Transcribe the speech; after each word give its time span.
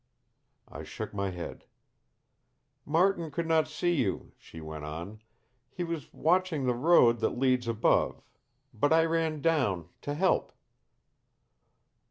I 0.67 0.81
shook 0.81 1.13
my 1.13 1.29
head. 1.29 1.63
"Martin 2.85 3.29
could 3.29 3.45
not 3.47 3.67
see 3.67 3.93
you," 3.93 4.31
she 4.35 4.59
went 4.59 4.83
on. 4.83 5.21
"He 5.69 5.83
was 5.83 6.11
watching 6.11 6.65
the 6.65 6.73
road 6.73 7.19
that 7.19 7.37
leads 7.37 7.67
above. 7.67 8.23
But 8.73 8.91
I 8.91 9.05
ran 9.05 9.41
down 9.41 9.89
to 10.01 10.15
help." 10.15 10.53